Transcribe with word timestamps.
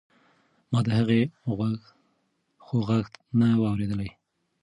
ما 0.71 0.79
د 0.85 0.87
هغې 0.97 1.21
خوږ 2.65 2.81
غږ 2.89 3.05
نه 3.39 3.47
و 3.59 3.63
اورېدلی. 3.71 4.09